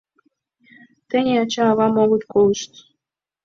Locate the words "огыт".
2.03-2.23